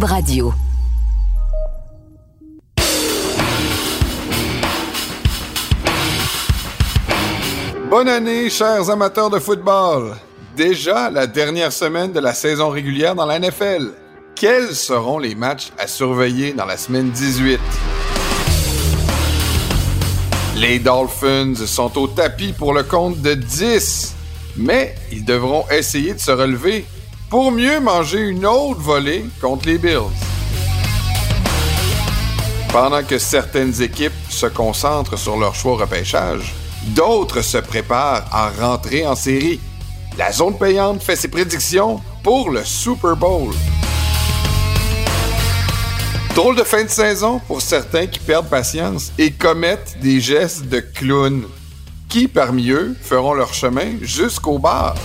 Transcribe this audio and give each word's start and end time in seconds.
Radio. 0.00 0.54
Bonne 7.90 8.08
année, 8.08 8.48
chers 8.48 8.88
amateurs 8.88 9.28
de 9.28 9.38
football. 9.38 10.16
Déjà 10.56 11.10
la 11.10 11.26
dernière 11.26 11.72
semaine 11.72 12.12
de 12.12 12.20
la 12.20 12.32
saison 12.32 12.70
régulière 12.70 13.14
dans 13.14 13.26
la 13.26 13.38
NFL. 13.38 13.90
Quels 14.34 14.74
seront 14.74 15.18
les 15.18 15.34
matchs 15.34 15.68
à 15.78 15.86
surveiller 15.86 16.54
dans 16.54 16.64
la 16.64 16.78
semaine 16.78 17.10
18? 17.10 17.60
Les 20.56 20.78
Dolphins 20.78 21.54
sont 21.66 21.98
au 21.98 22.06
tapis 22.06 22.52
pour 22.52 22.72
le 22.72 22.82
compte 22.82 23.20
de 23.20 23.34
10, 23.34 24.14
mais 24.56 24.94
ils 25.10 25.24
devront 25.24 25.64
essayer 25.70 26.14
de 26.14 26.20
se 26.20 26.30
relever 26.30 26.86
pour 27.32 27.50
mieux 27.50 27.80
manger 27.80 28.18
une 28.18 28.44
autre 28.44 28.78
volée 28.78 29.24
contre 29.40 29.64
les 29.66 29.78
Bills. 29.78 30.12
Pendant 32.70 33.02
que 33.02 33.16
certaines 33.16 33.80
équipes 33.80 34.12
se 34.28 34.44
concentrent 34.44 35.16
sur 35.16 35.38
leur 35.38 35.54
choix 35.54 35.72
au 35.72 35.76
repêchage, 35.76 36.54
d'autres 36.88 37.40
se 37.40 37.56
préparent 37.56 38.26
à 38.30 38.50
rentrer 38.50 39.06
en 39.06 39.14
série. 39.14 39.60
La 40.18 40.30
zone 40.30 40.58
payante 40.58 41.02
fait 41.02 41.16
ses 41.16 41.28
prédictions 41.28 42.02
pour 42.22 42.50
le 42.50 42.62
Super 42.66 43.16
Bowl. 43.16 43.54
Drôle 46.34 46.56
de 46.56 46.64
fin 46.64 46.84
de 46.84 46.90
saison 46.90 47.40
pour 47.48 47.62
certains 47.62 48.08
qui 48.08 48.18
perdent 48.18 48.50
patience 48.50 49.10
et 49.16 49.30
commettent 49.30 49.96
des 50.02 50.20
gestes 50.20 50.66
de 50.66 50.80
clown. 50.80 51.44
Qui 52.10 52.28
parmi 52.28 52.68
eux 52.68 52.94
feront 53.00 53.32
leur 53.32 53.54
chemin 53.54 53.94
jusqu'au 54.02 54.58
bar? 54.58 54.96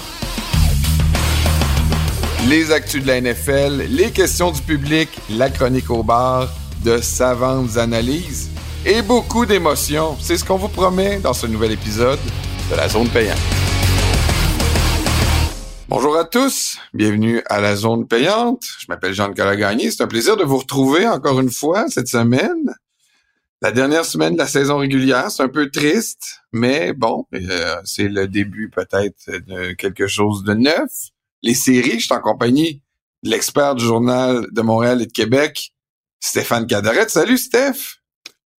Les 2.45 2.71
actus 2.71 3.01
de 3.01 3.07
la 3.07 3.19
NFL, 3.19 3.87
les 3.89 4.11
questions 4.11 4.51
du 4.51 4.61
public, 4.61 5.09
la 5.29 5.49
chronique 5.49 5.89
au 5.89 6.01
bar, 6.03 6.47
de 6.85 7.01
savantes 7.01 7.75
analyses 7.75 8.49
et 8.85 9.01
beaucoup 9.01 9.45
d'émotions. 9.45 10.15
C'est 10.21 10.37
ce 10.37 10.45
qu'on 10.45 10.55
vous 10.55 10.69
promet 10.69 11.19
dans 11.19 11.33
ce 11.33 11.45
nouvel 11.47 11.71
épisode 11.71 12.19
de 12.71 12.75
la 12.75 12.87
zone 12.87 13.09
payante. 13.09 13.37
Bonjour 15.89 16.15
à 16.15 16.23
tous, 16.23 16.77
bienvenue 16.93 17.41
à 17.49 17.59
la 17.59 17.75
zone 17.75 18.07
payante. 18.07 18.63
Je 18.79 18.85
m'appelle 18.87 19.13
Jean-Nicolas 19.13 19.55
Gagné. 19.57 19.91
C'est 19.91 20.03
un 20.03 20.07
plaisir 20.07 20.37
de 20.37 20.45
vous 20.45 20.59
retrouver 20.59 21.05
encore 21.07 21.41
une 21.41 21.51
fois 21.51 21.89
cette 21.89 22.07
semaine. 22.07 22.73
La 23.61 23.71
dernière 23.71 24.05
semaine 24.05 24.33
de 24.33 24.37
la 24.37 24.47
saison 24.47 24.77
régulière, 24.77 25.31
c'est 25.31 25.43
un 25.43 25.49
peu 25.49 25.69
triste, 25.69 26.43
mais 26.53 26.93
bon, 26.93 27.25
euh, 27.33 27.75
c'est 27.83 28.07
le 28.07 28.27
début 28.27 28.69
peut-être 28.69 29.31
de 29.47 29.73
quelque 29.73 30.07
chose 30.07 30.43
de 30.43 30.53
neuf. 30.53 30.91
Les 31.43 31.53
séries, 31.53 31.99
je 31.99 32.05
suis 32.05 32.13
en 32.13 32.19
compagnie 32.19 32.81
de 33.23 33.29
l'expert 33.29 33.75
du 33.75 33.83
journal 33.85 34.45
de 34.51 34.61
Montréal 34.61 35.01
et 35.01 35.05
de 35.05 35.11
Québec, 35.11 35.71
Stéphane 36.19 36.67
Cadaret. 36.67 37.09
Salut 37.09 37.37
Steph! 37.37 37.97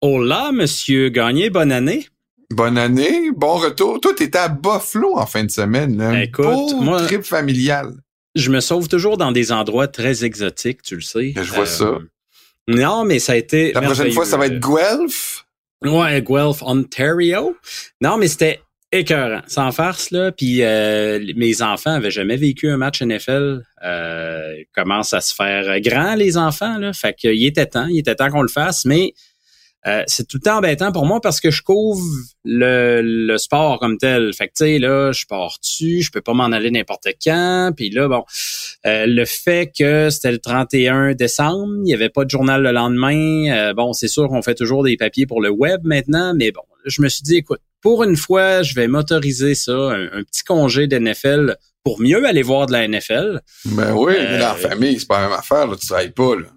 Hola, 0.01 0.51
monsieur 0.51 1.09
Gagné, 1.09 1.49
bonne 1.49 1.71
année. 1.71 2.07
Bonne 2.51 2.77
année, 2.77 3.31
bon 3.35 3.57
retour. 3.57 3.99
Toi, 3.99 4.13
t'étais 4.15 4.37
à 4.37 4.47
Buffalo 4.47 5.17
en 5.17 5.25
fin 5.25 5.43
de 5.43 5.51
semaine. 5.51 5.97
Là. 5.97 6.23
Écoute, 6.23 6.73
moi- 6.79 7.03
trip 7.05 7.23
familial. 7.23 7.93
Je 8.35 8.51
me 8.51 8.59
sauve 8.59 8.87
toujours 8.87 9.17
dans 9.17 9.31
des 9.31 9.51
endroits 9.51 9.87
très 9.87 10.23
exotiques, 10.23 10.83
tu 10.83 10.95
le 10.95 11.01
sais. 11.01 11.33
Je 11.35 11.53
vois 11.53 11.65
ça. 11.65 11.97
Non, 12.67 13.03
mais 13.03 13.17
ça 13.17 13.33
a 13.33 13.35
été. 13.35 13.73
La 13.73 13.81
prochaine 13.81 14.11
fois, 14.11 14.25
ça 14.25 14.37
va 14.37 14.45
être. 14.45 14.59
Guelph? 14.59 15.45
Ouais, 15.83 16.21
Guelph, 16.21 16.61
Ontario. 16.61 17.57
Non, 18.01 18.17
mais 18.17 18.27
c'était 18.27 18.61
écœurant, 18.91 19.41
sans 19.47 19.71
farce, 19.71 20.11
là. 20.11 20.31
Puis 20.31 20.63
euh, 20.63 21.19
mes 21.35 21.61
enfants 21.61 21.91
avaient 21.91 22.11
jamais 22.11 22.37
vécu 22.37 22.69
un 22.69 22.77
match 22.77 23.01
NFL. 23.01 23.63
Euh, 23.83 24.55
ils 24.57 24.65
commencent 24.73 25.13
à 25.13 25.21
se 25.21 25.33
faire 25.35 25.79
grand, 25.81 26.15
les 26.15 26.37
enfants, 26.37 26.77
là. 26.77 26.93
Fait 26.93 27.13
qu'il 27.13 27.45
était 27.45 27.65
temps, 27.65 27.87
il 27.87 27.99
était 27.99 28.15
temps 28.15 28.29
qu'on 28.29 28.41
le 28.41 28.47
fasse, 28.47 28.85
mais 28.85 29.13
euh, 29.85 30.03
c'est 30.07 30.27
tout 30.27 30.37
le 30.37 30.41
temps 30.41 30.57
embêtant 30.57 30.91
pour 30.91 31.05
moi 31.05 31.21
parce 31.21 31.39
que 31.39 31.49
je 31.49 31.61
couvre 31.61 32.03
le, 32.43 33.01
le 33.01 33.37
sport 33.37 33.79
comme 33.79 33.97
tel. 33.97 34.33
Fait 34.33 34.47
que, 34.47 34.53
tu 34.57 34.65
sais, 34.65 34.79
là, 34.79 35.11
je 35.13 35.25
pars 35.25 35.57
dessus, 35.61 36.01
je 36.01 36.11
peux 36.11 36.19
pas 36.19 36.33
m'en 36.33 36.45
aller 36.45 36.71
n'importe 36.71 37.07
quand. 37.23 37.71
Puis 37.75 37.89
là, 37.91 38.07
bon, 38.09 38.25
euh, 38.85 39.05
le 39.05 39.23
fait 39.23 39.71
que 39.77 40.09
c'était 40.09 40.31
le 40.31 40.39
31 40.39 41.13
décembre, 41.13 41.73
il 41.85 41.89
y 41.89 41.93
avait 41.93 42.09
pas 42.09 42.25
de 42.25 42.29
journal 42.29 42.63
le 42.63 42.71
lendemain. 42.71 43.45
euh, 43.51 43.73
bon, 43.73 43.93
c'est 43.93 44.09
sûr 44.09 44.27
qu'on 44.27 44.41
fait 44.41 44.55
toujours 44.55 44.83
des 44.83 44.97
papiers 44.97 45.25
pour 45.25 45.41
le 45.41 45.49
web 45.49 45.81
maintenant, 45.85 46.33
mais 46.35 46.51
bon, 46.51 46.63
je 46.87 47.01
me 47.01 47.09
suis 47.09 47.23
dit, 47.23 47.37
écoute, 47.37 47.59
pour 47.81 48.03
une 48.03 48.15
fois, 48.15 48.63
je 48.63 48.73
vais 48.75 48.87
m'autoriser 48.87 49.55
ça, 49.55 49.71
un, 49.73 50.05
un 50.05 50.23
petit 50.23 50.43
congé 50.43 50.87
d'NFL 50.87 51.55
pour 51.83 52.01
mieux 52.01 52.25
aller 52.25 52.41
voir 52.41 52.65
de 52.65 52.73
la 52.73 52.87
NFL. 52.87 53.41
Ben 53.65 53.93
oui, 53.93 54.13
mais 54.17 54.25
Euh, 54.25 54.39
dans 54.39 54.47
la 54.47 54.55
famille, 54.55 54.99
c'est 54.99 55.07
pas 55.07 55.21
la 55.21 55.29
même 55.29 55.37
affaire. 55.37 55.67
Là. 55.67 55.75
Tu 55.79 55.85
travailles 55.87 56.11
pas. 56.11 56.35
Là. 56.35 56.47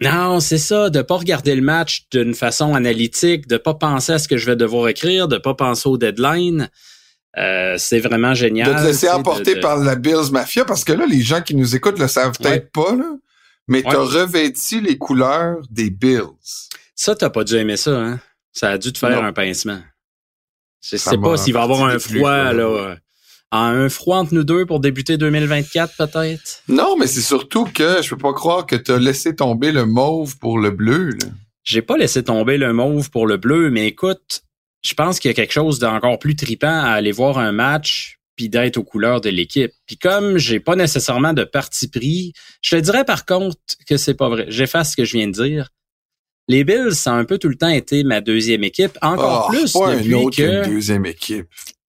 Non, 0.00 0.40
c'est 0.40 0.58
ça, 0.58 0.90
de 0.90 1.02
pas 1.02 1.16
regarder 1.16 1.54
le 1.56 1.62
match 1.62 2.06
d'une 2.12 2.32
façon 2.34 2.74
analytique, 2.74 3.48
de 3.48 3.56
pas 3.56 3.74
penser 3.74 4.12
à 4.12 4.18
ce 4.20 4.28
que 4.28 4.36
je 4.36 4.46
vais 4.46 4.54
devoir 4.56 4.88
écrire, 4.88 5.26
de 5.28 5.38
pas 5.38 5.54
penser 5.54 5.88
au 5.88 5.98
deadline. 5.98 6.70
Euh, 7.36 7.74
c'est 7.78 8.00
vraiment 8.00 8.32
génial. 8.34 8.72
de 8.74 8.78
te 8.80 8.86
laisser 8.86 9.08
emporter 9.10 9.50
de- 9.52 9.56
de- 9.56 9.60
par 9.60 9.76
la 9.76 9.96
Bills 9.96 10.30
Mafia, 10.32 10.64
parce 10.64 10.84
que 10.84 10.92
là, 10.92 11.04
les 11.06 11.20
gens 11.20 11.42
qui 11.42 11.54
nous 11.54 11.76
écoutent 11.76 11.98
le 11.98 12.08
savent 12.08 12.32
peut-être 12.40 12.70
pas, 12.72 12.94
là, 12.96 13.10
mais 13.66 13.82
t'as 13.82 13.98
revêti 13.98 14.80
les 14.80 14.96
couleurs 14.96 15.58
des 15.70 15.90
Bills. 15.90 16.22
Ça, 16.94 17.14
t'as 17.14 17.30
pas 17.30 17.44
dû 17.44 17.54
aimer 17.56 17.76
ça, 17.76 17.90
hein? 17.96 18.20
Ça 18.52 18.70
a 18.70 18.78
dû 18.78 18.92
te 18.92 18.98
faire 18.98 19.10
Non. 19.22 19.24
un 19.28 19.32
pincement. 19.32 19.80
Je 20.82 20.96
Ça 20.96 21.10
sais 21.10 21.18
pas 21.18 21.36
s'il 21.36 21.54
va 21.54 21.60
y 21.60 21.62
avoir 21.64 21.84
un 21.84 21.98
froid, 21.98 22.30
là. 22.30 22.52
là. 22.52 22.62
euh, 22.64 22.96
Un 23.50 23.88
froid 23.88 24.18
entre 24.18 24.34
nous 24.34 24.44
deux 24.44 24.66
pour 24.66 24.80
débuter 24.80 25.16
2024, 25.16 25.96
peut-être? 25.96 26.62
Non, 26.68 26.96
mais 26.96 27.06
c'est 27.06 27.20
surtout 27.22 27.64
que 27.64 28.02
je 28.02 28.10
peux 28.10 28.18
pas 28.18 28.32
croire 28.32 28.66
que 28.66 28.76
t'as 28.76 28.98
laissé 28.98 29.34
tomber 29.34 29.72
le 29.72 29.86
mauve 29.86 30.38
pour 30.38 30.58
le 30.58 30.70
bleu. 30.70 31.10
Là. 31.10 31.28
J'ai 31.64 31.82
pas 31.82 31.96
laissé 31.96 32.22
tomber 32.22 32.58
le 32.58 32.72
mauve 32.72 33.10
pour 33.10 33.26
le 33.26 33.36
bleu, 33.36 33.70
mais 33.70 33.86
écoute, 33.88 34.42
je 34.82 34.94
pense 34.94 35.18
qu'il 35.18 35.28
y 35.30 35.32
a 35.32 35.34
quelque 35.34 35.52
chose 35.52 35.78
d'encore 35.78 36.18
plus 36.18 36.36
tripant 36.36 36.68
à 36.68 36.90
aller 36.90 37.12
voir 37.12 37.38
un 37.38 37.52
match 37.52 38.18
puis 38.36 38.48
d'être 38.48 38.76
aux 38.76 38.84
couleurs 38.84 39.20
de 39.20 39.30
l'équipe. 39.30 39.72
Puis 39.86 39.98
comme 39.98 40.38
j'ai 40.38 40.60
pas 40.60 40.76
nécessairement 40.76 41.32
de 41.32 41.42
parti 41.42 41.88
pris, 41.88 42.32
je 42.62 42.76
te 42.76 42.80
dirais 42.80 43.04
par 43.04 43.26
contre 43.26 43.56
que 43.88 43.96
c'est 43.96 44.14
pas 44.14 44.28
vrai. 44.28 44.44
J'efface 44.48 44.92
ce 44.92 44.96
que 44.96 45.04
je 45.04 45.16
viens 45.16 45.26
de 45.26 45.32
dire. 45.32 45.68
Les 46.48 46.64
Bills, 46.64 46.94
ça 46.94 47.12
a 47.12 47.14
un 47.14 47.24
peu 47.24 47.38
tout 47.38 47.48
le 47.48 47.56
temps 47.56 47.68
été 47.68 48.04
ma 48.04 48.20
deuxième 48.20 48.64
équipe, 48.64 48.96
encore 49.02 49.48
Ah, 49.48 49.52
plus 49.52 49.72
pas 49.72 49.96
depuis 49.96 50.14
un 50.14 50.18
autre 50.18 50.36
que... 50.36 50.64
qu'une 50.64 50.74
deuxième 50.74 51.06
équipe. 51.06 51.46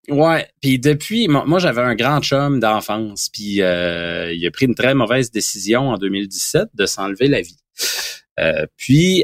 Ouais, 0.09 0.47
puis 0.61 0.79
depuis, 0.79 1.27
moi, 1.27 1.45
moi, 1.45 1.59
j'avais 1.59 1.81
un 1.81 1.95
grand 1.95 2.21
chum 2.21 2.59
d'enfance, 2.59 3.29
puis 3.31 3.61
euh, 3.61 4.33
il 4.33 4.45
a 4.45 4.51
pris 4.51 4.65
une 4.65 4.75
très 4.75 4.93
mauvaise 4.95 5.31
décision 5.31 5.89
en 5.89 5.97
2017 5.97 6.69
de 6.73 6.85
s'enlever 6.85 7.27
la 7.27 7.41
vie. 7.41 7.57
Euh, 8.39 8.65
puis 8.75 9.23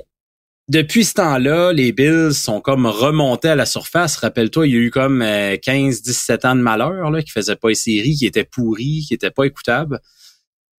depuis 0.68 1.04
ce 1.06 1.14
temps-là, 1.16 1.74
les 1.74 1.92
Bills 1.92 2.34
sont 2.34 2.62
comme 2.62 2.86
remontés 2.86 3.50
à 3.50 3.56
la 3.56 3.66
surface. 3.66 4.16
Rappelle-toi, 4.18 4.68
il 4.68 4.74
y 4.74 4.78
a 4.78 4.80
eu 4.80 4.92
comme 4.92 5.22
15-17 5.22 6.48
ans 6.48 6.56
de 6.56 6.62
malheur 6.62 7.12
là, 7.12 7.22
qui 7.22 7.32
faisaient 7.32 7.56
pas 7.56 7.70
les 7.70 7.76
séries, 7.76 8.16
qui 8.16 8.26
étaient 8.26 8.46
pourris, 8.46 9.06
qui 9.08 9.14
étaient 9.14 9.32
pas 9.32 9.44
écoutables. 9.46 10.00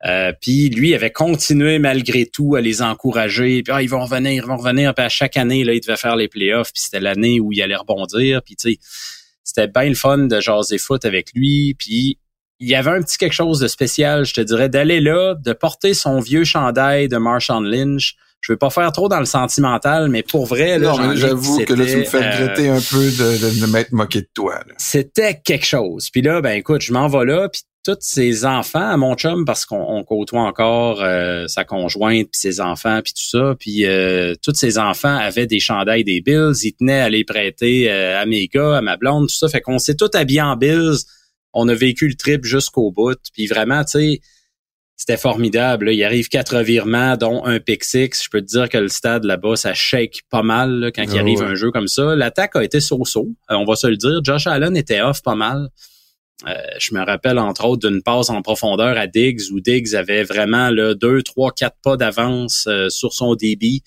Euh, 0.06 0.32
puis 0.40 0.70
lui 0.70 0.94
avait 0.94 1.12
continué 1.12 1.80
malgré 1.80 2.26
tout 2.26 2.56
à 2.56 2.62
les 2.62 2.82
encourager. 2.82 3.64
Puis 3.64 3.74
ah, 3.76 3.82
ils 3.82 3.90
vont 3.90 4.06
revenir, 4.06 4.44
ils 4.44 4.48
vont 4.48 4.58
revenir. 4.58 4.94
Puis 4.94 5.06
à 5.06 5.10
chaque 5.10 5.36
année, 5.36 5.64
là, 5.64 5.74
il 5.74 5.82
devait 5.82 5.98
faire 5.98 6.16
les 6.16 6.28
playoffs. 6.28 6.72
Puis 6.72 6.84
c'était 6.84 7.00
l'année 7.00 7.40
où 7.40 7.52
il 7.52 7.62
allait 7.62 7.76
rebondir. 7.76 8.42
Puis 8.44 8.56
tu 8.56 8.74
sais, 8.74 8.80
c'était 9.44 9.68
bien 9.68 9.90
le 9.90 9.96
fun 9.96 10.20
de 10.20 10.40
jaser 10.40 10.78
foot 10.78 11.06
avec 11.06 11.32
lui. 11.34 11.76
Puis 11.78 12.20
il 12.60 12.70
y 12.70 12.76
avait 12.76 12.92
un 12.92 13.02
petit 13.02 13.18
quelque 13.18 13.34
chose 13.34 13.60
de 13.60 13.68
spécial, 13.68 14.26
je 14.26 14.34
te 14.34 14.42
dirais, 14.42 14.70
d'aller 14.70 15.02
là, 15.02 15.36
de 15.36 15.54
porter 15.54 15.94
son 15.94 16.20
vieux 16.20 16.44
chandail 16.44 17.08
de 17.08 17.18
Marshawn 17.18 17.66
Lynch. 17.66 18.16
Je 18.42 18.54
veux 18.54 18.58
pas 18.58 18.70
faire 18.70 18.92
trop 18.92 19.10
dans 19.10 19.20
le 19.20 19.26
sentimental, 19.26 20.08
mais 20.08 20.22
pour 20.22 20.46
vrai, 20.46 20.78
là, 20.78 20.94
j'avoue 21.16 21.66
que 21.66 21.74
là, 21.74 21.86
tu 21.86 21.98
me 21.98 22.04
fais 22.04 22.18
euh, 22.18 22.32
regretter 22.32 22.70
un 22.70 22.80
peu 22.80 23.04
de, 23.04 23.38
de, 23.40 23.60
de 23.62 23.66
m'être 23.72 23.92
moqué 23.92 24.22
de 24.22 24.30
toi. 24.36 24.60
Là. 24.68 24.74
c'était 24.78 25.42
quelque 25.44 25.66
chose. 25.66 26.10
Puis 26.12 26.22
là, 26.22 26.42
ben 26.42 26.52
écoute, 26.52 26.82
je 26.82 26.94
m'en 26.94 27.08
vais 27.08 27.26
là, 27.26 27.50
puis 27.50 27.64
tous 27.86 27.98
ses 28.00 28.46
enfants, 28.46 28.90
à 28.90 28.98
mon 28.98 29.16
chum, 29.16 29.46
parce 29.46 29.66
qu'on 29.66 29.78
on 29.80 30.04
côtoie 30.04 30.42
encore 30.42 31.04
euh, 31.04 31.46
sa 31.48 31.64
conjointe, 31.64 32.30
puis 32.32 32.40
ses 32.40 32.60
enfants, 32.60 33.02
puis 33.04 33.14
tout 33.14 33.30
ça, 33.30 33.56
puis 33.60 33.86
euh, 33.86 34.34
tous 34.44 34.56
ses 34.56 34.80
enfants 34.80 35.16
avaient 35.16 35.46
des 35.46 35.60
chandails 35.60 36.04
des 36.04 36.20
Bills, 36.20 36.56
ils 36.64 36.74
tenaient 36.74 37.02
à 37.02 37.10
les 37.10 37.24
prêter 37.24 37.92
euh, 37.92 38.20
à 38.20 38.26
mes 38.26 38.48
gars, 38.48 38.78
à 38.78 38.82
ma 38.82 38.98
blonde, 38.98 39.28
tout 39.28 39.36
ça, 39.36 39.48
fait 39.50 39.62
qu'on 39.62 39.78
s'est 39.78 39.96
tous 39.96 40.10
habillés 40.16 40.42
en 40.42 40.56
Bills, 40.56 40.98
on 41.54 41.68
a 41.68 41.76
vécu 41.76 42.08
le 42.08 42.16
trip 42.16 42.44
jusqu'au 42.44 42.92
bout, 42.92 43.20
puis 43.34 43.46
vraiment, 43.46 43.84
tu 43.86 43.92
sais, 43.92 44.22
c'était 44.98 45.18
formidable. 45.18 45.88
là. 45.88 45.92
Il 45.92 46.04
arrive 46.04 46.30
quatre 46.30 46.56
revirements, 46.58 47.18
dont 47.18 47.44
un 47.46 47.60
pick 47.60 47.84
six. 47.84 48.24
Je 48.24 48.30
peux 48.32 48.40
te 48.42 48.46
dire 48.48 48.70
que 48.70 48.78
le 48.78 48.88
stade 48.88 49.26
là-bas, 49.26 49.58
ça 49.58 49.74
shake 49.74 50.22
pas 50.30 50.42
mal 50.42 50.72
là, 50.80 50.92
quand 50.92 51.04
il 51.04 51.18
Ah 51.18 51.20
arrive 51.20 51.40
ouais. 51.40 51.46
un 51.46 51.56
jeu 51.56 51.70
comme 51.72 51.90
ça. 51.90 52.16
L'attaque 52.16 52.56
a 52.56 52.64
été 52.64 52.80
so-so, 52.80 53.28
euh, 53.52 53.56
on 53.56 53.66
va 53.66 53.76
se 53.76 53.88
le 53.88 53.98
dire. 53.98 54.22
Josh 54.24 54.48
Allen 54.48 54.76
était 54.78 55.02
off 55.02 55.22
pas 55.22 55.36
mal. 55.36 55.68
Euh, 56.48 56.54
je 56.80 56.94
me 56.94 57.04
rappelle 57.04 57.40
entre 57.40 57.66
autres 57.66 57.90
d'une 57.90 58.04
passe 58.04 58.30
en 58.30 58.42
profondeur 58.42 58.98
à 58.98 59.08
Diggs 59.08 59.52
où 59.52 59.62
Diggs 59.62 59.96
avait 59.96 60.24
vraiment 60.24 60.70
là, 60.70 60.94
deux, 60.94 61.24
trois, 61.24 61.52
quatre 61.52 61.78
pas 61.82 61.96
d'avance 61.96 62.66
euh, 62.68 62.90
sur 62.90 63.14
son 63.14 63.36
débit. 63.36 63.84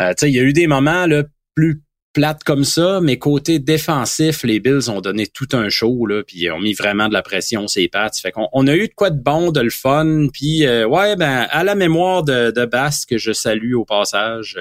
Euh, 0.00 0.14
il 0.22 0.30
y 0.30 0.40
a 0.40 0.42
eu 0.42 0.54
des 0.54 0.66
moments 0.66 1.06
plus 1.54 1.82
plate 2.14 2.42
comme 2.44 2.64
ça, 2.64 3.00
mais 3.02 3.18
côté 3.18 3.58
défensif, 3.58 4.44
les 4.44 4.60
Bills 4.60 4.90
ont 4.90 5.00
donné 5.00 5.26
tout 5.26 5.48
un 5.52 5.68
show 5.68 6.06
là, 6.06 6.22
puis 6.22 6.40
ils 6.40 6.50
ont 6.50 6.58
mis 6.58 6.74
vraiment 6.74 7.08
de 7.08 7.14
la 7.14 7.22
pression 7.22 7.68
sur 7.68 7.80
les 7.80 7.88
pattes. 7.88 8.18
Fait 8.18 8.32
qu'on 8.32 8.48
on 8.52 8.66
a 8.66 8.74
eu 8.74 8.88
de 8.88 8.94
quoi 8.94 9.10
de 9.10 9.22
bon, 9.22 9.50
de 9.50 9.60
le 9.60 9.70
fun, 9.70 10.28
puis 10.32 10.66
euh, 10.66 10.86
ouais, 10.86 11.16
ben 11.16 11.46
à 11.50 11.64
la 11.64 11.74
mémoire 11.74 12.22
de, 12.22 12.50
de 12.50 12.64
Bass 12.64 13.06
que 13.06 13.18
je 13.18 13.32
salue 13.32 13.74
au 13.74 13.84
passage. 13.84 14.58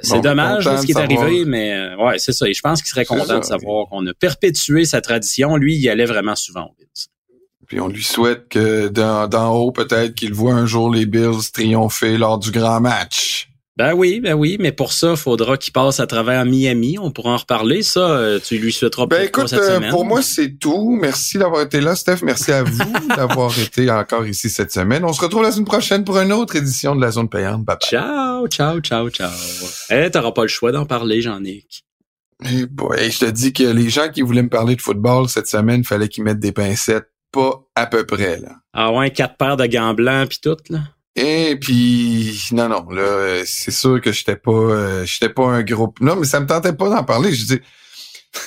C'est 0.00 0.20
dommage 0.20 0.64
ce 0.64 0.84
qui 0.84 0.92
est 0.92 0.96
arrivé, 0.96 1.44
mais 1.44 1.72
euh, 1.72 1.96
ouais, 1.96 2.18
c'est 2.18 2.32
ça. 2.32 2.48
Et 2.48 2.54
je 2.54 2.60
pense 2.60 2.82
qu'il 2.82 2.90
serait 2.90 3.04
content 3.04 3.38
de 3.38 3.44
savoir 3.44 3.88
qu'on 3.88 4.06
a 4.06 4.14
perpétué 4.14 4.84
sa 4.84 5.00
tradition. 5.00 5.56
Lui, 5.56 5.76
il 5.76 5.88
allait 5.88 6.04
vraiment 6.04 6.36
souvent 6.36 6.64
aux 6.64 6.74
Bills. 6.78 7.08
Puis 7.66 7.80
on 7.80 7.88
lui 7.88 8.02
souhaite 8.02 8.48
que 8.48 8.88
d'en 8.88 9.54
haut, 9.54 9.72
peut-être 9.72 10.14
qu'il 10.14 10.32
voit 10.32 10.54
un 10.54 10.66
jour 10.66 10.92
les 10.92 11.06
Bills 11.06 11.50
triompher 11.52 12.16
lors 12.16 12.38
du 12.38 12.50
grand 12.50 12.80
match. 12.80 13.50
Ben 13.76 13.92
oui, 13.92 14.20
ben 14.20 14.32
oui, 14.32 14.56
mais 14.58 14.72
pour 14.72 14.90
ça, 14.90 15.10
il 15.10 15.16
faudra 15.18 15.58
qu'il 15.58 15.74
passe 15.74 16.00
à 16.00 16.06
travers 16.06 16.46
Miami. 16.46 16.98
On 16.98 17.10
pourra 17.10 17.32
en 17.32 17.36
reparler. 17.36 17.82
Ça, 17.82 18.00
euh, 18.10 18.40
tu 18.42 18.56
lui 18.56 18.72
souhaiteras 18.72 19.04
ben 19.04 19.26
écoute, 19.26 19.48
cette 19.48 19.60
euh, 19.60 19.90
pour 19.90 20.06
moi, 20.06 20.22
c'est 20.22 20.56
tout. 20.58 20.96
Merci 20.98 21.36
d'avoir 21.36 21.60
été 21.60 21.82
là, 21.82 21.94
Steph. 21.94 22.20
Merci 22.22 22.52
à 22.52 22.62
vous 22.62 22.92
d'avoir 23.16 23.56
été 23.58 23.90
encore 23.90 24.26
ici 24.26 24.48
cette 24.48 24.72
semaine. 24.72 25.04
On 25.04 25.12
se 25.12 25.20
retrouve 25.20 25.42
la 25.42 25.52
semaine 25.52 25.66
prochaine 25.66 26.04
pour 26.04 26.18
une 26.18 26.32
autre 26.32 26.56
édition 26.56 26.96
de 26.96 27.02
la 27.02 27.10
zone 27.10 27.28
payante. 27.28 27.66
Bye 27.66 27.76
Ciao, 27.82 28.48
ciao, 28.48 28.80
ciao, 28.80 29.10
ciao. 29.10 29.30
Eh, 29.90 30.10
t'auras 30.10 30.32
pas 30.32 30.42
le 30.42 30.48
choix 30.48 30.72
d'en 30.72 30.86
parler, 30.86 31.20
Jean-Nic. 31.20 31.84
Eh 32.46 32.64
boy, 32.64 33.10
je 33.10 33.18
te 33.18 33.30
dis 33.30 33.52
que 33.52 33.64
les 33.64 33.90
gens 33.90 34.08
qui 34.08 34.22
voulaient 34.22 34.42
me 34.42 34.48
parler 34.48 34.76
de 34.76 34.80
football 34.80 35.28
cette 35.28 35.48
semaine, 35.48 35.80
il 35.80 35.86
fallait 35.86 36.08
qu'ils 36.08 36.24
mettent 36.24 36.40
des 36.40 36.52
pincettes. 36.52 37.10
Pas 37.30 37.62
à 37.74 37.86
peu 37.86 38.06
près, 38.06 38.38
là. 38.38 38.52
Ah 38.72 38.90
ouais, 38.92 39.10
quatre 39.10 39.36
paires 39.36 39.58
de 39.58 39.66
gants 39.66 39.92
blancs 39.92 40.28
puis 40.30 40.38
tout, 40.42 40.56
là. 40.70 40.78
Et 41.16 41.56
puis 41.58 42.38
non 42.52 42.68
non 42.68 42.86
là 42.90 43.42
c'est 43.46 43.70
sûr 43.70 44.00
que 44.02 44.12
j'étais 44.12 44.36
pas 44.36 44.52
euh, 44.52 45.04
j'étais 45.06 45.30
pas 45.30 45.46
un 45.46 45.62
groupe 45.62 45.98
non 46.00 46.14
mais 46.16 46.26
ça 46.26 46.40
me 46.40 46.46
tentait 46.46 46.74
pas 46.74 46.90
d'en 46.90 47.04
parler. 47.04 47.32
Je 47.32 47.46
dis 47.46 47.60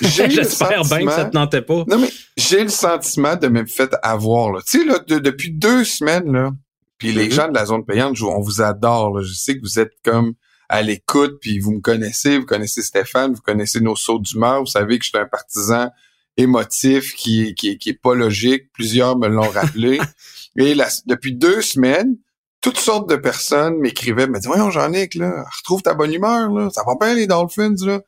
j'espère 0.00 0.84
bien 0.84 1.04
que 1.04 1.10
ça 1.10 1.24
te 1.24 1.32
tentait 1.32 1.62
pas. 1.62 1.84
Non 1.88 1.98
mais 1.98 2.10
j'ai 2.36 2.62
le 2.62 2.68
sentiment 2.68 3.34
de 3.34 3.48
me 3.48 3.66
fait 3.66 3.90
avoir 4.02 4.52
là. 4.52 4.60
Tu 4.64 4.78
sais 4.78 4.84
là 4.84 5.00
depuis 5.00 5.50
deux 5.50 5.84
semaines 5.84 6.32
là 6.32 6.52
puis 6.98 7.12
les 7.12 7.28
mm-hmm. 7.28 7.32
gens 7.32 7.48
de 7.48 7.54
la 7.54 7.66
zone 7.66 7.84
payante 7.84 8.20
on 8.22 8.40
vous 8.40 8.62
adore 8.62 9.18
là. 9.18 9.24
je 9.24 9.32
sais 9.32 9.56
que 9.56 9.62
vous 9.62 9.80
êtes 9.80 9.94
comme 10.04 10.34
à 10.68 10.82
l'écoute 10.82 11.38
puis 11.40 11.58
vous 11.58 11.72
me 11.72 11.80
connaissez 11.80 12.38
vous 12.38 12.46
connaissez 12.46 12.82
Stéphane 12.82 13.34
vous 13.34 13.42
connaissez 13.42 13.80
nos 13.80 13.96
sauts 13.96 14.20
d'humeur 14.20 14.60
vous 14.60 14.66
savez 14.66 14.96
que 14.96 15.04
je 15.04 15.08
suis 15.08 15.18
un 15.18 15.26
partisan 15.26 15.90
émotif 16.36 17.16
qui 17.16 17.54
qui 17.54 17.78
qui 17.78 17.88
est 17.90 18.00
pas 18.00 18.14
logique. 18.14 18.70
Plusieurs 18.72 19.18
me 19.18 19.26
l'ont 19.26 19.50
rappelé. 19.50 19.98
Et 20.56 20.74
là, 20.74 20.88
depuis 21.06 21.34
deux 21.34 21.62
semaines 21.62 22.16
toutes 22.60 22.78
sortes 22.78 23.08
de 23.08 23.16
personnes 23.16 23.78
m'écrivaient, 23.78 24.26
me 24.26 24.38
disaient, 24.38 24.48
voyons, 24.48 24.70
Jean-Nic, 24.70 25.14
là, 25.14 25.44
retrouve 25.58 25.82
ta 25.82 25.94
bonne 25.94 26.12
humeur, 26.12 26.50
là. 26.50 26.68
Ça 26.70 26.82
va 26.86 26.94
bien, 27.00 27.14
les 27.14 27.26
Dolphins, 27.26 27.74
là. 27.80 28.00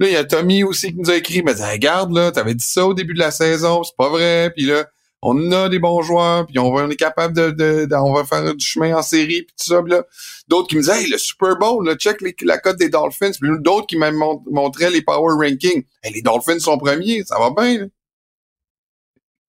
Là, 0.00 0.06
il 0.06 0.12
y 0.12 0.16
a 0.16 0.24
Tommy 0.24 0.62
aussi 0.62 0.92
qui 0.92 0.98
nous 0.98 1.10
a 1.10 1.16
écrit, 1.16 1.42
me 1.42 1.52
dit, 1.52 1.62
regarde, 1.62 2.12
là, 2.12 2.30
t'avais 2.30 2.54
dit 2.54 2.64
ça 2.64 2.86
au 2.86 2.94
début 2.94 3.14
de 3.14 3.18
la 3.18 3.32
saison, 3.32 3.82
c'est 3.82 3.96
pas 3.96 4.08
vrai. 4.08 4.52
Puis 4.54 4.64
là, 4.64 4.86
on 5.22 5.50
a 5.50 5.68
des 5.68 5.80
bons 5.80 6.02
joueurs, 6.02 6.46
puis 6.46 6.58
on, 6.60 6.72
on 6.72 6.88
est 6.88 6.96
capable 6.96 7.34
de, 7.34 7.88
faire 8.24 8.54
du 8.54 8.64
chemin 8.64 8.96
en 8.96 9.02
série, 9.02 9.42
puis 9.42 9.54
tout 9.58 9.74
ça. 9.74 9.82
là, 9.84 10.04
d'autres 10.46 10.68
qui 10.68 10.76
me 10.76 10.82
disaient, 10.82 11.02
hey, 11.02 11.10
le 11.10 11.18
Super 11.18 11.56
Bowl, 11.56 11.84
là, 11.84 11.96
check 11.96 12.18
la 12.42 12.58
cote 12.58 12.78
des 12.78 12.88
Dolphins. 12.88 13.32
Puis 13.40 13.50
d'autres 13.58 13.86
qui 13.86 13.96
m'ont 13.96 14.42
montré 14.50 14.88
les 14.90 15.02
power 15.02 15.34
rankings. 15.34 15.82
Hey, 16.02 16.12
les 16.12 16.22
Dolphins 16.22 16.60
sont 16.60 16.78
premiers, 16.78 17.24
ça 17.24 17.38
va 17.38 17.50
bien. 17.50 17.80
Là. 17.80 17.86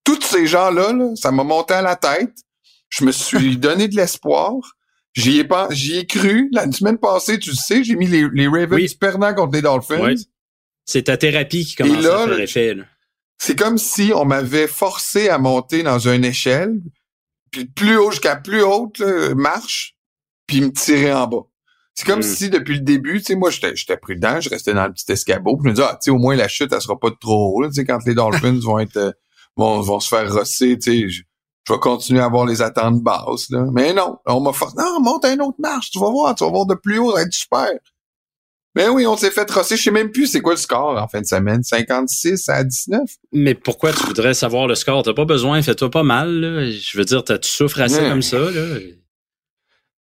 Tous 0.04 0.22
ces 0.24 0.48
gens-là, 0.48 0.94
là, 0.94 1.16
ça 1.16 1.32
m'a 1.32 1.44
monté 1.44 1.76
à 1.76 1.84
la 1.84 1.96
tête. 1.96 2.34
Je 2.90 3.04
me 3.04 3.12
suis 3.12 3.58
donné 3.58 3.88
de 3.88 3.96
l'espoir. 3.96 4.54
J'y 5.14 5.40
ai 5.40 5.44
pas, 5.44 5.68
j'y 5.72 5.98
ai 5.98 6.06
cru. 6.06 6.50
La 6.52 6.72
semaine 6.72 6.98
passée, 6.98 7.40
tu 7.40 7.56
sais, 7.56 7.84
j'ai 7.84 7.96
mis 7.96 8.08
les, 8.08 8.28
les 8.32 8.48
Ravens 8.48 8.94
perdants 8.94 9.34
contre 9.34 9.54
les 9.54 9.62
Dolphins. 9.62 10.16
C'est 10.86 11.04
ta 11.04 11.18
thérapie 11.18 11.66
qui 11.66 11.76
commence 11.76 12.06
à 12.06 12.28
faire 12.28 12.40
effet. 12.40 12.78
C'est 13.38 13.58
comme 13.58 13.78
si 13.78 14.12
on 14.14 14.26
m'avait 14.26 14.68
forcé 14.68 15.30
à 15.30 15.38
monter 15.38 15.82
dans 15.82 16.00
une 16.00 16.26
échelle, 16.26 16.80
puis 17.52 17.66
plus 17.66 17.98
haut 17.98 18.12
jusqu'à 18.12 18.36
plus 18.36 18.62
haute 18.62 19.00
marche, 19.36 19.96
puis 20.46 20.62
me 20.62 20.72
tirer 20.72 21.14
en 21.14 21.28
bas. 21.28 21.50
C'est 22.00 22.06
comme 22.06 22.20
hmm. 22.20 22.24
si 22.24 22.50
depuis 22.50 22.76
le 22.76 22.82
début, 22.82 23.20
tu 23.20 23.26
sais, 23.26 23.36
moi 23.36 23.50
j'étais 23.50 23.76
j'étais 23.76 23.98
prudent, 23.98 24.40
je 24.40 24.50
restais 24.50 24.74
dans 24.74 24.88
le 24.88 24.94
petit 24.94 25.12
escabeau, 25.12 25.58
puis 25.58 25.66
je 25.66 25.70
me 25.70 25.76
disais 25.76 25.88
ah, 25.90 25.98
tu 26.02 26.06
sais 26.06 26.12
au 26.12 26.18
moins 26.18 26.36
la 26.36 26.48
chute 26.48 26.72
elle 26.72 26.82
sera 26.82 26.98
pas 26.98 27.12
trop 27.20 27.58
haut, 27.58 27.68
tu 27.68 27.74
sais 27.74 27.86
quand 27.86 28.00
les 28.06 28.14
Dolphins 28.14 28.60
vont 28.64 28.80
être 28.80 28.98
euh, 28.98 29.12
vont, 29.58 29.82
vont 29.82 30.00
se 30.00 30.08
faire 30.08 30.32
rosser, 30.34 30.80
tu 30.80 31.10
sais, 31.10 31.24
je 31.70 31.74
vais 31.76 31.80
continuer 31.80 32.20
à 32.20 32.26
avoir 32.26 32.46
les 32.48 32.62
attentes 32.62 33.02
basses. 33.02 33.50
Là. 33.52 33.66
Mais 33.72 33.94
non, 33.94 34.18
on 34.26 34.42
m'a 34.42 34.54
forcé. 34.54 34.76
Non, 34.78 35.00
monte 35.02 35.26
à 35.26 35.34
une 35.34 35.42
autre 35.42 35.60
marche, 35.60 35.92
tu 35.92 36.00
vas 36.00 36.10
voir, 36.10 36.34
tu 36.34 36.44
vas 36.44 36.50
voir 36.50 36.66
de 36.66 36.74
plus 36.74 36.98
haut, 36.98 37.12
ça 37.12 37.18
va 37.18 37.22
être 37.22 37.34
super. 37.34 37.70
Mais 38.76 38.88
oui, 38.88 39.06
on 39.06 39.18
s'est 39.18 39.32
fait 39.32 39.50
rosser. 39.52 39.78
Je 39.78 39.84
sais 39.84 39.92
même 39.92 40.12
plus 40.12 40.28
c'est 40.28 40.42
quoi 40.42 40.54
le 40.54 40.60
score 40.60 41.02
en 41.02 41.08
fin 41.08 41.22
de 41.22 41.26
semaine. 41.26 41.64
56 41.64 42.50
à 42.50 42.64
19. 42.64 43.02
Mais 43.34 43.56
pourquoi 43.56 43.92
tu 43.94 44.04
voudrais 44.06 44.34
savoir 44.34 44.68
le 44.68 44.76
score? 44.76 45.04
T'as 45.04 45.14
pas 45.14 45.26
besoin, 45.26 45.62
fais-toi 45.62 45.90
pas 45.90 46.04
mal. 46.04 46.30
Là. 46.30 46.70
Je 46.70 46.98
veux 46.98 47.06
dire, 47.06 47.24
tu 47.24 47.36
souffres 47.44 47.82
assez 47.82 48.00
comme 48.00 48.22
ça. 48.22 48.40
Là. 48.40 48.80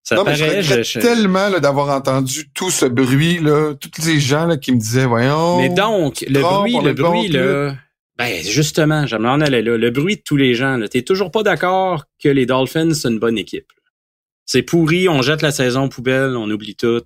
Ça 0.03 0.17
non, 0.17 0.25
paraît, 0.25 0.63
mais 0.69 0.85
je, 0.85 0.99
tellement 0.99 1.51
d'avoir 1.51 1.89
entendu 1.89 2.51
tout 2.53 2.71
ce 2.71 2.85
bruit 2.85 3.39
là, 3.39 3.73
tous 3.75 4.05
les 4.05 4.21
gens 4.21 4.45
là, 4.45 4.59
qui 4.59 4.73
me 4.73 4.79
disaient 4.79 5.07
voyons. 5.07 5.57
Mais 5.57 5.71
donc 5.71 6.23
le 6.29 6.43
bruit, 6.43 6.79
le 6.79 6.93
bruit 6.93 7.29
là, 7.29 7.75
ben 8.17 8.45
justement, 8.45 9.07
je 9.07 9.17
m'en 9.17 9.35
allais 9.35 9.63
là. 9.63 9.77
Le 9.77 9.91
bruit 9.91 10.17
de 10.17 10.23
tous 10.25 10.37
les 10.37 10.55
gens. 10.55 10.81
T'es 10.91 11.03
toujours 11.03 11.31
pas 11.31 11.43
d'accord 11.43 12.05
que 12.23 12.29
les 12.29 12.47
Dolphins 12.47 12.95
c'est 12.95 13.09
une 13.09 13.19
bonne 13.19 13.39
équipe. 13.39 13.73
C'est 14.47 14.63
pourri, 14.63 15.09
on 15.09 15.23
jette 15.23 15.43
la 15.43 15.53
saison 15.53 15.89
poubelle, 15.89 16.37
on 16.37 16.51
oublie 16.51 16.77
tout. 16.77 17.03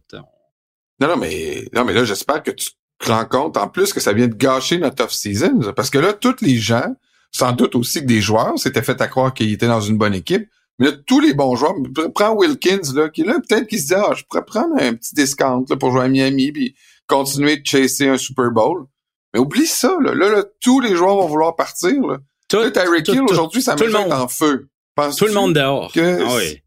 Non, 1.00 1.08
non, 1.08 1.16
mais 1.16 1.68
non, 1.72 1.84
mais 1.84 1.92
là, 1.92 2.04
j'espère 2.04 2.42
que 2.42 2.50
tu 2.50 2.70
te 2.98 3.10
rends 3.10 3.24
compte 3.24 3.56
en 3.56 3.68
plus 3.68 3.92
que 3.92 4.00
ça 4.00 4.12
vient 4.12 4.26
de 4.26 4.34
gâcher 4.34 4.78
notre 4.78 5.04
off-season. 5.04 5.72
Parce 5.74 5.90
que 5.90 5.98
là, 5.98 6.12
tous 6.12 6.36
les 6.40 6.56
gens, 6.56 6.96
sans 7.30 7.52
doute 7.52 7.76
aussi 7.76 8.00
que 8.00 8.06
des 8.06 8.20
joueurs, 8.20 8.58
s'étaient 8.58 8.82
fait 8.82 9.00
à 9.00 9.06
croire 9.06 9.32
qu'ils 9.32 9.52
étaient 9.52 9.68
dans 9.68 9.80
une 9.80 9.96
bonne 9.96 10.14
équipe. 10.14 10.48
Mais 10.80 10.86
là, 10.86 10.92
tous 11.06 11.20
les 11.20 11.34
bons 11.34 11.56
joueurs, 11.56 11.74
prends 12.14 12.34
Wilkins, 12.34 12.94
là, 12.94 13.08
qui 13.08 13.22
là, 13.22 13.38
peut-être 13.48 13.66
qu'il 13.66 13.80
se 13.80 13.86
dit 13.86 13.94
Ah, 13.94 14.12
je 14.16 14.24
pourrais 14.24 14.44
prendre 14.44 14.74
un 14.80 14.94
petit 14.94 15.14
discount 15.14 15.64
là, 15.68 15.76
pour 15.76 15.92
jouer 15.92 16.02
à 16.02 16.08
Miami 16.08 16.52
puis 16.52 16.74
continuer 17.06 17.56
de 17.56 17.66
chasser 17.66 18.08
un 18.08 18.18
Super 18.18 18.50
Bowl. 18.50 18.86
Mais 19.32 19.40
oublie 19.40 19.66
ça, 19.66 19.96
là. 20.00 20.14
Là, 20.14 20.44
tous 20.60 20.80
les 20.80 20.94
joueurs 20.94 21.16
vont 21.16 21.26
vouloir 21.26 21.56
partir. 21.56 22.00
Là, 22.06 22.18
tout, 22.48 22.58
là 22.58 22.70
Tyreek 22.70 23.08
Hill, 23.08 23.22
aujourd'hui, 23.22 23.62
ça 23.62 23.76
met 23.76 23.94
en 23.94 24.28
feu. 24.28 24.68
tout 25.16 25.26
le 25.26 25.32
monde 25.32 25.54
dehors. 25.54 25.92
Que... 25.92 26.22
Ah 26.22 26.36
oui. 26.36 26.62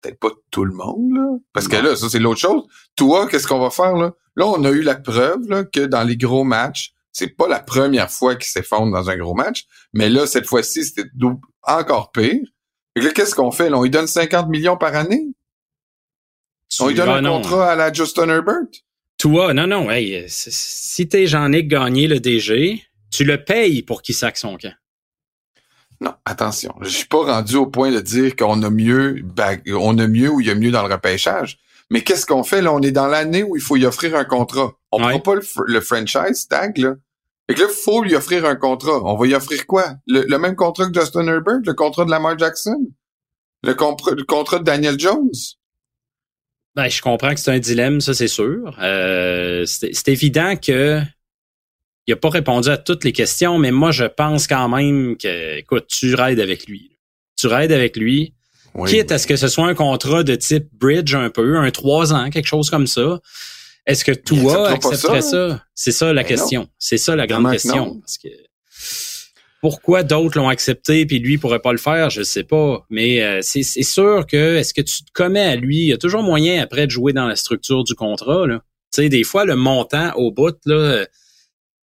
Peut-être 0.00 0.18
pas 0.18 0.30
tout 0.50 0.64
le 0.64 0.74
monde, 0.74 1.12
là. 1.14 1.38
Parce 1.52 1.68
que 1.68 1.76
là, 1.76 1.96
ça, 1.96 2.08
c'est 2.08 2.18
l'autre 2.18 2.40
chose. 2.40 2.64
Toi, 2.96 3.28
qu'est-ce 3.28 3.46
qu'on 3.46 3.58
va 3.58 3.70
faire, 3.70 3.94
là? 3.94 4.12
Là, 4.36 4.46
on 4.46 4.62
a 4.64 4.70
eu 4.70 4.82
la 4.82 4.96
preuve 4.96 5.48
là, 5.48 5.64
que 5.64 5.80
dans 5.80 6.02
les 6.02 6.16
gros 6.16 6.44
matchs, 6.44 6.92
c'est 7.10 7.28
pas 7.28 7.48
la 7.48 7.60
première 7.60 8.10
fois 8.10 8.36
qu'ils 8.36 8.50
s'effondrent 8.50 8.92
dans 8.92 9.08
un 9.08 9.16
gros 9.16 9.34
match, 9.34 9.66
mais 9.94 10.10
là, 10.10 10.26
cette 10.26 10.46
fois-ci, 10.46 10.84
c'était 10.84 11.08
encore 11.62 12.12
pire. 12.12 12.46
Et 12.94 13.00
là, 13.00 13.10
qu'est-ce 13.10 13.34
qu'on 13.34 13.50
fait? 13.50 13.70
Là, 13.70 13.78
on 13.78 13.82
lui 13.82 13.90
donne 13.90 14.06
50 14.06 14.48
millions 14.48 14.76
par 14.76 14.94
année? 14.94 15.28
on 16.80 16.88
lui 16.88 16.94
donne 16.94 17.08
un 17.08 17.22
contrat 17.22 17.70
à 17.70 17.74
la 17.74 17.92
Justin 17.92 18.28
Herbert? 18.28 18.68
Toi, 19.18 19.54
non, 19.54 19.66
non, 19.66 19.90
hey, 19.90 20.26
si 20.28 21.08
t'es 21.08 21.26
Jean-Nic 21.26 21.68
Gagné, 21.68 22.06
le 22.06 22.20
DG, 22.20 22.82
tu 23.10 23.24
le 23.24 23.42
payes 23.42 23.82
pour 23.82 24.02
qu'il 24.02 24.14
saque 24.14 24.36
son 24.36 24.56
camp. 24.56 24.74
Non, 26.00 26.12
attention. 26.26 26.74
Je 26.82 26.88
suis 26.88 27.06
pas 27.06 27.24
rendu 27.24 27.56
au 27.56 27.66
point 27.66 27.90
de 27.90 28.00
dire 28.00 28.36
qu'on 28.36 28.62
a 28.62 28.68
mieux, 28.68 29.24
on 29.74 29.98
a 29.98 30.06
mieux 30.06 30.28
ou 30.28 30.40
il 30.40 30.46
y 30.46 30.50
a 30.50 30.54
mieux 30.54 30.70
dans 30.70 30.86
le 30.86 30.92
repêchage. 30.92 31.58
Mais 31.90 32.02
qu'est-ce 32.02 32.26
qu'on 32.26 32.44
fait? 32.44 32.60
Là, 32.60 32.72
on 32.72 32.80
est 32.80 32.90
dans 32.90 33.06
l'année 33.06 33.42
où 33.42 33.56
il 33.56 33.62
faut 33.62 33.76
y 33.76 33.86
offrir 33.86 34.14
un 34.16 34.24
contrat. 34.24 34.72
On 34.92 34.98
ne 34.98 35.08
prend 35.08 35.20
pas 35.20 35.34
le, 35.34 35.80
franchise 35.80 36.48
tag, 36.48 36.76
là. 36.78 36.94
Fait 37.48 37.54
que 37.54 37.62
là, 37.62 37.68
faut 37.68 38.02
lui 38.02 38.14
offrir 38.16 38.44
un 38.44 38.56
contrat. 38.56 39.00
On 39.04 39.16
va 39.16 39.26
y 39.26 39.34
offrir 39.34 39.66
quoi? 39.66 39.94
Le, 40.06 40.36
même 40.36 40.56
contrat 40.56 40.90
que 40.90 41.00
Justin 41.00 41.28
Herbert? 41.28 41.60
Le 41.64 41.74
contrat 41.74 42.04
de 42.04 42.10
Lamar 42.10 42.36
Jackson? 42.36 42.88
Le, 43.62 43.70
le 43.70 44.24
contrat 44.24 44.58
de 44.58 44.64
Daniel 44.64 44.98
Jones? 44.98 45.30
Ben, 46.76 46.88
je 46.88 47.00
comprends 47.00 47.32
que 47.32 47.40
c'est 47.40 47.50
un 47.50 47.58
dilemme, 47.58 48.02
ça 48.02 48.12
c'est 48.12 48.28
sûr. 48.28 48.76
Euh, 48.82 49.64
c'est 49.64 50.08
évident 50.08 50.56
que 50.56 51.00
il 52.06 52.12
a 52.12 52.16
pas 52.16 52.28
répondu 52.28 52.68
à 52.68 52.76
toutes 52.76 53.02
les 53.02 53.12
questions, 53.12 53.58
mais 53.58 53.70
moi 53.72 53.90
je 53.92 54.04
pense 54.04 54.46
quand 54.46 54.68
même 54.68 55.16
que, 55.16 55.56
écoute, 55.56 55.86
tu 55.88 56.14
raides 56.14 56.38
avec 56.38 56.66
lui. 56.66 56.98
Tu 57.36 57.46
raides 57.46 57.72
avec 57.72 57.96
lui. 57.96 58.34
Quitte 58.86 59.10
à 59.10 59.18
ce 59.18 59.26
que 59.26 59.36
ce 59.36 59.48
soit 59.48 59.66
un 59.66 59.74
contrat 59.74 60.22
de 60.22 60.34
type 60.34 60.68
bridge 60.74 61.14
un 61.14 61.30
peu, 61.30 61.56
un 61.56 61.70
trois 61.70 62.12
ans, 62.12 62.28
quelque 62.28 62.46
chose 62.46 62.68
comme 62.68 62.86
ça. 62.86 63.20
Est-ce 63.86 64.04
que 64.04 64.12
toi 64.12 64.68
accepterais 64.68 65.22
ça? 65.22 65.64
C'est 65.74 65.92
ça 65.92 66.12
la 66.12 66.22
ben 66.22 66.28
question. 66.28 66.68
C'est 66.78 66.98
ça 66.98 67.16
la 67.16 67.26
grande 67.26 67.50
question. 67.50 67.98
Parce 68.00 68.18
que 68.18 68.28
pourquoi 69.60 70.02
d'autres 70.02 70.38
l'ont 70.38 70.48
accepté 70.48 71.06
puis 71.06 71.18
lui 71.18 71.38
pourrait 71.38 71.60
pas 71.60 71.72
le 71.72 71.78
faire, 71.78 72.10
je 72.10 72.22
sais 72.22 72.44
pas. 72.44 72.84
Mais 72.90 73.22
euh, 73.22 73.40
c'est 73.42 73.62
sûr 73.62 74.26
que 74.26 74.56
est-ce 74.56 74.74
que 74.74 74.82
tu 74.82 75.04
te 75.04 75.12
commets 75.12 75.46
à 75.46 75.56
lui, 75.56 75.78
il 75.78 75.86
y 75.86 75.92
a 75.92 75.98
toujours 75.98 76.22
moyen 76.22 76.62
après 76.62 76.86
de 76.86 76.90
jouer 76.90 77.12
dans 77.12 77.26
la 77.26 77.36
structure 77.36 77.84
du 77.84 77.94
contrat. 77.94 78.46
Là. 78.46 78.60
Tu 78.92 79.02
sais, 79.02 79.08
des 79.08 79.24
fois 79.24 79.44
le 79.44 79.56
montant 79.56 80.12
au 80.14 80.30
bout 80.30 80.56
là, 80.66 81.06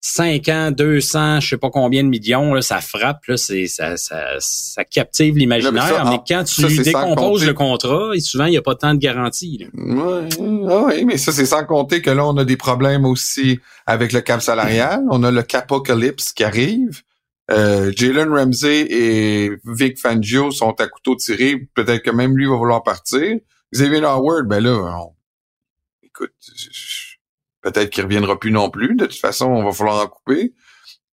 5 0.04 0.48
ans, 0.48 0.70
200, 0.72 1.40
je 1.40 1.48
sais 1.50 1.56
pas 1.56 1.70
combien 1.70 2.02
de 2.02 2.08
millions, 2.08 2.54
là, 2.54 2.60
ça 2.60 2.80
frappe, 2.80 3.24
là, 3.28 3.36
c'est, 3.36 3.68
ça, 3.68 3.96
ça, 3.96 4.34
ça 4.40 4.84
captive 4.84 5.36
l'imaginaire. 5.36 6.04
Mais, 6.10 6.18
quand 6.26 6.42
tu 6.42 6.82
décomposes 6.82 7.46
le 7.46 7.54
contrat, 7.54 8.10
et 8.12 8.18
souvent, 8.18 8.46
il 8.46 8.50
n'y 8.50 8.56
a 8.56 8.62
pas 8.62 8.74
tant 8.74 8.94
de 8.94 8.98
garantie. 8.98 9.64
Oui, 9.74 10.40
ouais, 10.40 11.04
mais 11.04 11.18
ça, 11.18 11.30
c'est 11.30 11.46
sans 11.46 11.64
compter 11.64 12.02
que 12.02 12.10
là, 12.10 12.26
on 12.26 12.36
a 12.36 12.44
des 12.44 12.56
problèmes 12.56 13.04
aussi 13.04 13.60
avec 13.86 14.12
le 14.12 14.20
cap 14.20 14.42
salarial. 14.42 15.02
On 15.08 15.22
a 15.22 15.30
le 15.30 15.42
capocalypse 15.42 16.32
qui 16.32 16.42
arrive. 16.42 17.02
Euh, 17.50 17.92
Jalen 17.94 18.30
Ramsey 18.30 18.86
et 18.88 19.50
Vic 19.64 19.98
Fangio 19.98 20.50
sont 20.50 20.72
à 20.80 20.86
couteau 20.86 21.16
tiré. 21.16 21.68
Peut-être 21.74 22.02
que 22.02 22.10
même 22.10 22.36
lui 22.36 22.46
va 22.46 22.56
vouloir 22.56 22.82
partir. 22.82 23.38
Xavier 23.72 24.04
Howard, 24.04 24.46
ben 24.46 24.60
là, 24.60 25.06
écoute, 26.02 26.32
peut-être 27.62 27.90
qu'il 27.90 28.04
reviendra 28.04 28.38
plus 28.38 28.52
non 28.52 28.70
plus. 28.70 28.94
De 28.94 29.06
toute 29.06 29.18
façon, 29.18 29.46
on 29.46 29.64
va 29.64 29.72
falloir 29.72 30.04
en 30.04 30.08
couper. 30.08 30.54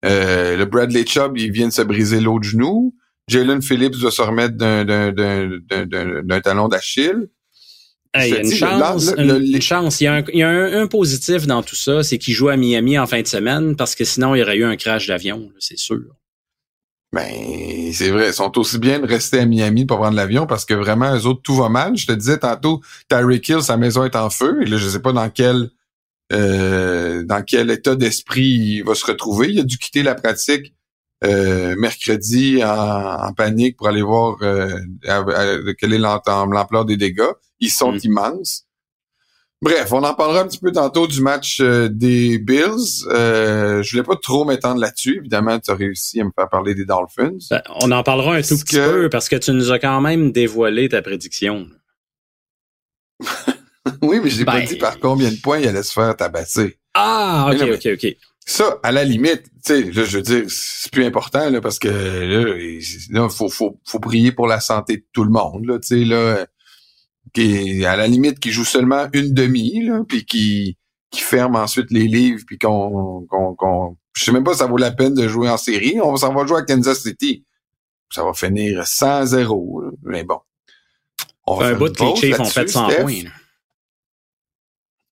Euh, 0.04 0.56
le 0.56 0.64
Bradley 0.66 1.06
Chubb, 1.06 1.36
il 1.36 1.52
vient 1.52 1.68
de 1.68 1.72
se 1.72 1.82
briser 1.82 2.20
l'autre 2.20 2.44
genou. 2.44 2.94
Jalen 3.28 3.62
Phillips 3.62 3.96
doit 3.98 4.10
se 4.10 4.22
remettre 4.22 4.56
d'un 4.56 6.40
talon 6.40 6.68
d'Achille. 6.68 7.28
il 8.16 8.28
y 8.28 8.34
a 8.34 8.40
une 8.40 8.52
chance, 8.52 9.14
une, 9.16 9.62
chance. 9.62 10.00
Il 10.00 10.04
y 10.04 10.06
a, 10.08 10.14
un, 10.14 10.24
il 10.32 10.38
y 10.38 10.42
a 10.42 10.48
un, 10.48 10.86
positif 10.86 11.46
dans 11.46 11.62
tout 11.62 11.76
ça, 11.76 12.02
c'est 12.02 12.18
qu'il 12.18 12.34
joue 12.34 12.48
à 12.48 12.56
Miami 12.56 12.98
en 12.98 13.06
fin 13.06 13.22
de 13.22 13.26
semaine 13.26 13.76
parce 13.76 13.94
que 13.94 14.04
sinon 14.04 14.34
il 14.34 14.40
y 14.40 14.42
aurait 14.42 14.56
eu 14.56 14.64
un 14.64 14.76
crash 14.76 15.06
d'avion, 15.06 15.48
c'est 15.60 15.78
sûr. 15.78 16.00
Ben, 17.12 17.92
c'est 17.92 18.10
vrai. 18.10 18.28
Ils 18.28 18.34
sont 18.34 18.56
aussi 18.58 18.78
bien 18.78 19.00
de 19.00 19.06
rester 19.06 19.40
à 19.40 19.46
Miami 19.46 19.84
pour 19.84 19.98
prendre 19.98 20.16
l'avion 20.16 20.46
parce 20.46 20.64
que 20.64 20.74
vraiment, 20.74 21.14
eux 21.16 21.26
autres, 21.26 21.42
tout 21.42 21.56
va 21.56 21.68
mal. 21.68 21.96
Je 21.96 22.06
te 22.06 22.12
disais 22.12 22.38
tantôt, 22.38 22.80
Tyreek 23.08 23.48
Hill, 23.48 23.62
sa 23.62 23.76
maison 23.76 24.04
est 24.04 24.14
en 24.14 24.30
feu. 24.30 24.62
Et 24.62 24.66
là, 24.66 24.76
je 24.76 24.88
sais 24.88 25.00
pas 25.00 25.12
dans 25.12 25.28
quel 25.28 25.70
euh, 26.32 27.24
dans 27.24 27.42
quel 27.42 27.70
état 27.70 27.96
d'esprit 27.96 28.46
il 28.46 28.82
va 28.84 28.94
se 28.94 29.04
retrouver. 29.04 29.50
Il 29.50 29.60
a 29.60 29.64
dû 29.64 29.78
quitter 29.78 30.04
la 30.04 30.14
pratique 30.14 30.74
euh, 31.24 31.74
mercredi 31.76 32.62
en, 32.64 33.32
panique 33.34 33.76
pour 33.76 33.88
aller 33.88 34.02
voir 34.02 34.36
euh, 34.42 34.78
quel 35.78 35.92
est 35.92 35.98
l'ampleur 35.98 36.84
des 36.84 36.96
dégâts. 36.96 37.32
Ils 37.58 37.70
sont 37.70 37.92
mm. 37.92 38.00
immenses. 38.04 38.66
Bref, 39.62 39.92
on 39.92 40.02
en 40.02 40.14
parlera 40.14 40.40
un 40.40 40.46
petit 40.46 40.58
peu 40.58 40.72
tantôt 40.72 41.06
du 41.06 41.20
match 41.20 41.60
des 41.60 42.38
Bills. 42.38 43.04
Euh, 43.08 43.82
je 43.82 43.90
voulais 43.90 44.02
pas 44.02 44.16
trop 44.16 44.46
m'étendre 44.46 44.80
là-dessus. 44.80 45.18
Évidemment, 45.18 45.58
tu 45.60 45.70
as 45.70 45.74
réussi 45.74 46.20
à 46.20 46.24
me 46.24 46.30
faire 46.34 46.48
parler 46.48 46.74
des 46.74 46.86
Dolphins. 46.86 47.36
Ben, 47.50 47.60
on 47.82 47.90
en 47.92 48.02
parlera 48.02 48.36
un 48.36 48.42
tout 48.42 48.56
petit 48.56 48.76
peu 48.76 49.10
parce 49.10 49.28
que 49.28 49.36
tu 49.36 49.52
nous 49.52 49.70
as 49.70 49.78
quand 49.78 50.00
même 50.00 50.32
dévoilé 50.32 50.88
ta 50.88 51.02
prédiction. 51.02 51.66
oui, 54.02 54.20
mais 54.22 54.30
j'ai 54.30 54.46
pas 54.46 54.60
ben, 54.60 54.66
dit 54.66 54.76
par 54.76 54.98
combien 54.98 55.30
de 55.30 55.36
points 55.36 55.58
il 55.58 55.68
allait 55.68 55.82
se 55.82 55.92
faire 55.92 56.16
tabasser. 56.16 56.78
Ah, 56.94 57.50
ok, 57.52 57.60
ok, 57.74 57.88
ok. 57.94 58.16
Ça, 58.46 58.78
à 58.82 58.92
la 58.92 59.04
limite, 59.04 59.42
tu 59.42 59.50
sais, 59.62 59.92
je 59.92 60.16
veux 60.16 60.22
dire, 60.22 60.44
c'est 60.48 60.90
plus 60.90 61.04
important 61.04 61.50
là 61.50 61.60
parce 61.60 61.78
que 61.78 61.88
là, 61.88 62.56
il 62.58 63.28
faut, 63.28 63.50
faut, 63.50 63.78
faut 63.84 64.00
prier 64.00 64.32
pour 64.32 64.46
la 64.46 64.58
santé 64.58 64.96
de 64.96 65.04
tout 65.12 65.22
le 65.22 65.30
monde 65.30 65.66
là, 65.66 65.78
tu 65.78 65.88
sais 65.88 66.04
là, 66.04 66.46
qui 67.32 67.84
à 67.84 67.96
la 67.96 68.06
limite 68.06 68.40
qui 68.40 68.50
joue 68.50 68.64
seulement 68.64 69.06
une 69.12 69.32
demi 69.34 69.84
là, 69.84 70.02
puis 70.08 70.24
qui 70.24 70.76
qui 71.10 71.20
ferme 71.20 71.56
ensuite 71.56 71.90
les 71.90 72.06
livres 72.06 72.42
puis 72.46 72.58
qu'on 72.58 73.26
qu'on 73.28 73.54
qu'on 73.54 73.96
je 74.12 74.24
sais 74.24 74.32
même 74.32 74.44
pas 74.44 74.52
si 74.52 74.58
ça 74.58 74.66
vaut 74.66 74.76
la 74.76 74.90
peine 74.90 75.14
de 75.14 75.28
jouer 75.28 75.48
en 75.48 75.56
série, 75.56 76.00
on 76.02 76.16
s'en 76.16 76.34
va 76.34 76.46
jouer 76.46 76.58
à 76.58 76.62
Kansas 76.62 77.02
City. 77.02 77.44
Ça 78.12 78.24
va 78.24 78.32
finir 78.32 78.82
100-0, 78.82 79.92
mais 80.02 80.24
bon. 80.24 80.40
On 81.46 81.54
va 81.54 81.68
un 81.68 81.74
bout 81.74 81.94
que 81.94 82.02
les 82.02 82.16
Chiefs 82.16 82.40
ont 82.40 82.44
fait 82.44 82.68
100 82.68 82.88
points. 82.88 83.22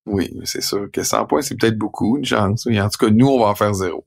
Oui, 0.05 0.33
c'est 0.43 0.61
sûr 0.61 0.89
que 0.91 1.03
100 1.03 1.25
points, 1.27 1.41
c'est 1.41 1.55
peut-être 1.55 1.77
beaucoup, 1.77 2.17
une 2.17 2.25
chance. 2.25 2.67
En 2.67 2.89
tout 2.89 3.05
cas, 3.05 3.11
nous, 3.11 3.27
on 3.27 3.39
va 3.39 3.45
en 3.47 3.55
faire 3.55 3.73
zéro. 3.73 4.05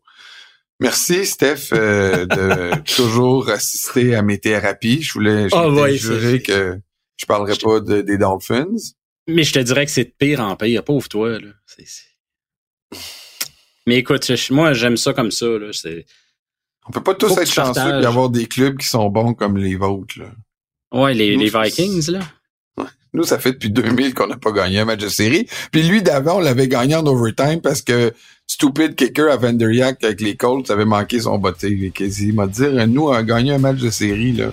Merci, 0.81 1.25
Steph, 1.25 1.73
euh, 1.73 2.27
de 2.27 2.83
toujours 2.97 3.49
assister 3.51 4.15
à 4.15 4.23
mes 4.23 4.39
thérapies. 4.39 5.01
Je 5.01 5.13
voulais 5.13 5.49
je 5.49 5.55
oh, 5.55 5.87
jurer 5.89 6.43
que 6.43 6.79
je 7.23 7.27
parlerai 7.27 7.55
pas 7.57 7.81
des 7.81 8.19
Dolphins. 8.19 8.75
Mais 9.29 9.45
je 9.45 9.53
te 9.53 9.61
dirais 9.61 9.87
que 9.87 9.93
c'est 9.93 10.05
de 10.05 10.15
pire 10.19 10.41
en 10.41 10.57
pire. 10.57 10.83
Pauvre 10.83 11.09
toi. 11.09 11.39
Là. 11.39 11.49
Mais 13.87 13.97
écoute, 13.99 14.31
moi, 14.51 14.73
j'aime 14.73 14.97
ça 14.97 15.13
comme 15.13 15.31
ça. 15.31 15.47
Là. 15.47 15.71
On 16.87 16.91
peut 16.91 17.03
pas 17.03 17.15
tous 17.15 17.37
être 17.39 17.53
chanceux 17.53 18.03
et 18.03 18.05
avoir 18.05 18.29
des 18.29 18.47
clubs 18.47 18.77
qui 18.77 18.89
sont 18.89 19.09
bons 19.09 19.35
comme 19.35 19.57
les 19.57 19.77
vôtres. 19.77 20.19
Là. 20.19 20.27
Ouais, 20.93 21.15
les, 21.15 21.37
les 21.37 21.49
Vikings, 21.49 22.11
là. 22.11 22.21
Nous, 23.15 23.25
ça 23.25 23.39
fait 23.39 23.53
depuis 23.53 23.71
2000 23.71 24.15
qu'on 24.15 24.27
n'a 24.27 24.39
pas 24.39 24.53
gagné 24.53 24.81
un 24.81 24.87
match 24.87 25.01
de 25.01 25.09
série. 25.09 25.47
Puis 25.71 25.83
lui, 25.83 26.03
d'avant, 26.03 26.39
on 26.39 26.41
l'avait 26.41 26.67
gagné 26.67 26.97
en 26.97 27.07
overtime 27.07 27.61
parce 27.61 27.83
que 27.83 28.13
stupid 28.47 28.95
kicker 28.97 29.31
à 29.31 29.37
Vanderyak 29.37 30.03
avec 30.03 30.23
les 30.23 30.35
Colts 30.35 30.71
avait 30.71 30.87
manqué 30.87 31.21
son 31.21 31.39
botté. 31.39 31.93
Il 32.01 32.35
m'a 32.35 32.47
dit, 32.47 32.63
nous, 32.89 33.09
on 33.09 33.13
a 33.13 33.23
gagné 33.23 33.53
un 33.53 33.59
match 33.59 33.79
de 33.79 33.91
série, 33.91 34.33
là. 34.33 34.53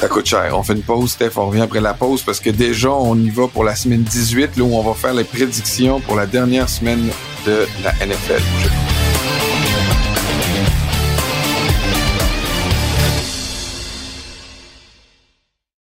Ça 0.00 0.08
coûte 0.08 0.24
cher. 0.24 0.56
On 0.56 0.62
fait 0.62 0.72
une 0.72 0.82
pause, 0.82 1.10
Steph. 1.10 1.32
On 1.36 1.48
revient 1.48 1.60
après 1.60 1.82
la 1.82 1.92
pause 1.92 2.22
parce 2.22 2.40
que 2.40 2.48
déjà, 2.48 2.90
on 2.90 3.16
y 3.16 3.28
va 3.28 3.48
pour 3.48 3.64
la 3.64 3.74
semaine 3.74 4.02
18, 4.02 4.56
là, 4.56 4.64
où 4.64 4.74
on 4.74 4.82
va 4.82 4.94
faire 4.94 5.12
les 5.12 5.24
prédictions 5.24 6.00
pour 6.00 6.16
la 6.16 6.24
dernière 6.24 6.70
semaine 6.70 7.10
de 7.44 7.66
la 7.84 7.92
NFL. 8.06 8.89